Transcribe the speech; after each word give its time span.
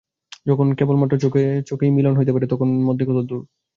যখন 0.45 0.67
কেবল 0.77 0.95
মাত্র 0.99 1.15
চোখে 1.23 1.41
চোখেই 1.69 1.91
মিলন 1.91 2.13
হইতে 2.15 2.33
পারে 2.33 2.45
তখন 2.53 2.67
মধ্যে 2.87 3.03
কত 3.07 3.19
দূর! 3.21 3.41